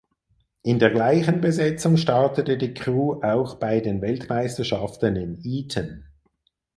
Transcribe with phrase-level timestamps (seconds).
[0.63, 6.05] In der gleichen Besetzung startete die Crew auch bei den Weltmeisterschaften in Eton.